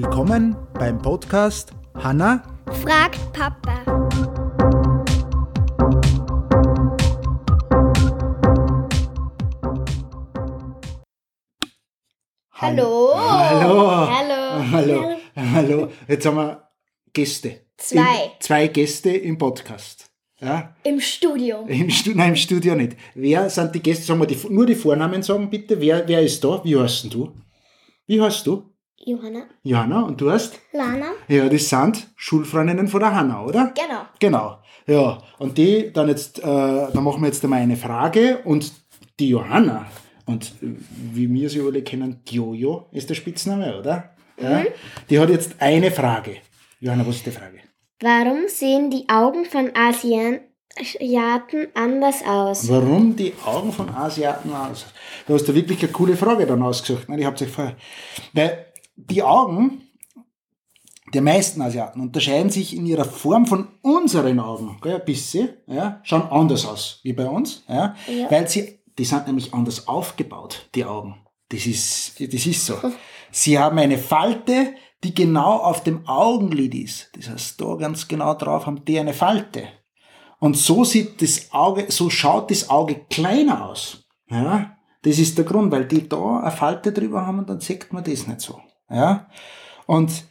[0.00, 2.44] Willkommen beim Podcast Hanna
[2.84, 3.84] fragt Papa.
[12.52, 13.12] Hallo.
[13.16, 13.90] Hallo.
[14.08, 14.70] Hallo.
[14.70, 15.16] Hallo.
[15.34, 15.88] Hallo.
[16.06, 16.68] Jetzt haben wir
[17.12, 17.66] Gäste.
[17.76, 17.98] Zwei.
[17.98, 20.12] Im, zwei Gäste im Podcast.
[20.38, 20.76] Ja?
[20.84, 21.66] Im Studio.
[21.66, 22.96] Im, Stu Nein, im Studio nicht.
[23.16, 24.04] Wer sind die Gäste?
[24.04, 25.80] Sagen wir die, nur die Vornamen sagen bitte.
[25.80, 26.62] Wer, wer ist da?
[26.62, 27.34] Wie heißt denn du?
[28.06, 28.77] Wie heißt du?
[29.04, 29.44] Johanna.
[29.62, 30.02] Johanna.
[30.02, 30.58] Und du hast?
[30.72, 31.12] Lana.
[31.28, 33.72] Ja, das sind Schulfreundinnen von der Hanna, oder?
[33.74, 34.02] Genau.
[34.18, 34.58] Genau.
[34.86, 38.72] Ja, und die dann jetzt, äh, da machen wir jetzt einmal eine Frage und
[39.20, 39.86] die Johanna,
[40.26, 44.10] und wie wir sie alle kennen, Jojo ist der Spitzname, oder?
[44.40, 44.64] Ja,
[45.10, 46.36] die hat jetzt eine Frage.
[46.80, 47.58] Johanna, was ist die Frage?
[48.00, 50.40] Warum sehen die Augen von Asiaten
[51.74, 52.68] anders aus?
[52.68, 54.86] Warum die Augen von Asiaten aus?
[55.26, 57.08] Du hast da wirklich eine coole Frage dann ausgesucht.
[57.08, 57.18] Ne?
[57.18, 57.74] Ich hab's euch vorher.
[58.32, 58.66] Weil
[58.98, 59.82] die Augen
[61.14, 66.00] der meisten Asiaten unterscheiden sich in ihrer Form von unseren Augen, gell, ein bisschen, ja,
[66.02, 68.30] schauen anders aus wie bei uns, ja, Ja.
[68.30, 71.16] weil sie, die sind nämlich anders aufgebaut, die Augen.
[71.48, 72.74] Das ist, das ist so.
[73.30, 77.10] Sie haben eine Falte, die genau auf dem Augenlid ist.
[77.16, 79.62] Das heißt, da ganz genau drauf haben die eine Falte.
[80.40, 84.04] Und so sieht das Auge, so schaut das Auge kleiner aus.
[84.28, 87.90] Ja, das ist der Grund, weil die da eine Falte drüber haben und dann sieht
[87.94, 88.60] man das nicht so.
[88.90, 89.28] Ja,
[89.86, 90.24] und,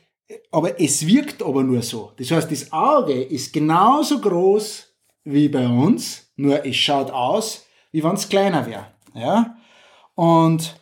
[0.52, 2.11] aber es wirkt aber nur so.
[2.17, 4.88] Das heißt, das Auge ist genauso groß
[5.23, 8.88] wie bei uns, nur es schaut aus, wie wenn es kleiner wäre.
[9.13, 9.58] Ja,
[10.17, 10.80] und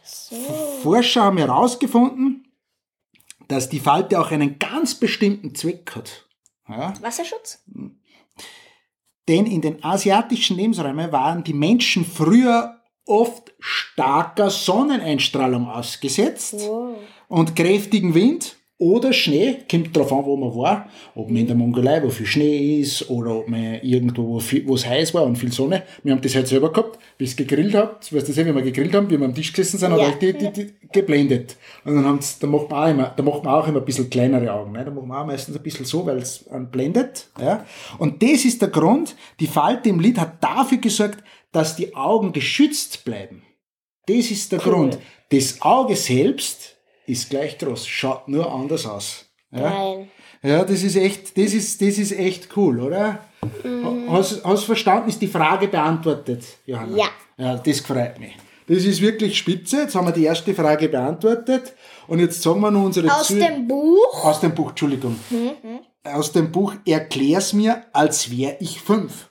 [0.82, 2.48] Forscher haben herausgefunden,
[3.50, 6.26] dass die Falte auch einen ganz bestimmten Zweck hat.
[6.70, 6.94] Ja?
[7.02, 7.64] Wasserschutz?
[9.28, 12.75] Denn in den asiatischen Lebensräumen waren die Menschen früher
[13.06, 16.96] oft starker Sonneneinstrahlung ausgesetzt Wow.
[17.28, 21.56] und kräftigen Wind oder Schnee, kommt drauf an, wo man war, ob man in der
[21.56, 25.50] Mongolei, wo viel Schnee ist, oder ob man irgendwo, wo es heiß war und viel
[25.54, 25.84] Sonne.
[26.04, 28.62] Wir haben das halt selber gehabt, bis es gegrillt habt, weißt du ja, wie wir
[28.64, 30.08] gegrillt haben, wie wir am Tisch gesessen sind, hat Ja.
[30.10, 31.56] euch die, die, die geblendet.
[31.86, 34.10] Und dann haben's, da macht man auch immer, da macht man auch immer ein bisschen
[34.10, 34.84] kleinere Augen, ne?
[34.84, 37.66] da macht man auch meistens ein bisschen so, weil es blendet, ja.
[37.98, 41.24] Und das ist der Grund, die Falte im Lid hat dafür gesorgt,
[41.56, 43.44] dass die Augen geschützt bleiben.
[44.08, 44.98] Das ist der Grund.
[45.32, 46.76] Das Auge selbst
[47.08, 49.26] ist gleich groß, schaut nur anders aus.
[49.52, 50.10] Ja, Nein.
[50.44, 53.20] ja das ist echt, das ist, das ist echt cool, oder?
[54.10, 55.10] Hast, hast du verstanden?
[55.10, 56.98] Ist die Frage beantwortet, Johanna?
[56.98, 57.08] Ja.
[57.38, 58.36] Ja, das freut mich.
[58.68, 59.82] Das ist wirklich spitze.
[59.82, 61.74] Jetzt haben wir die erste Frage beantwortet.
[62.08, 64.24] Und jetzt sagen wir noch unsere Aus Zuh- dem Buch?
[64.26, 65.20] aus dem Buch, Entschuldigung.
[66.04, 69.30] Aus dem Buch Erklär's mir, als wäre ich fünf.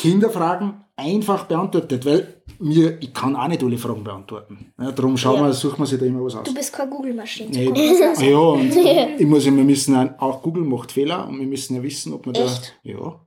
[0.00, 4.72] Kinderfragen einfach beantwortet, weil mir, ich kann auch nicht alle Fragen beantworten.
[4.78, 5.46] Ja, darum schauen Ja.
[5.46, 6.44] wir, suchen wir sich da immer was aus.
[6.44, 7.50] Du bist keine Google-Maschine.
[7.64, 11.38] Ja, ich- ja, und ich muss ja, wir müssen auch, auch Google macht Fehler und
[11.40, 12.74] wir müssen ja wissen, ob man Echt?
[12.84, 13.20] da, ja,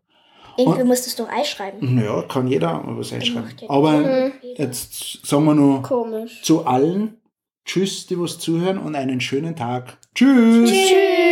[0.57, 1.95] Irgendwie musst du es doch einschreiben.
[1.95, 3.49] naja, kann jeder was einschreiben.
[3.61, 6.41] Ja Aber jetzt sagen wir noch Komisch.
[6.43, 7.17] zu allen
[7.65, 9.97] Tschüss, die was zuhören und einen schönen Tag.
[10.13, 10.69] Tschüss.
[10.69, 11.22] Tschüss.